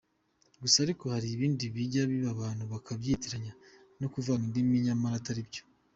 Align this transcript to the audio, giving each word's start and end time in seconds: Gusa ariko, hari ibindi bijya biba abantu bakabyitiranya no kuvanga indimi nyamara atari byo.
Gusa 0.61 0.77
ariko, 0.85 1.03
hari 1.13 1.27
ibindi 1.35 1.63
bijya 1.75 2.03
biba 2.09 2.29
abantu 2.35 2.63
bakabyitiranya 2.73 3.51
no 3.99 4.07
kuvanga 4.13 4.43
indimi 4.47 4.83
nyamara 4.85 5.15
atari 5.17 5.41
byo. 5.49 5.61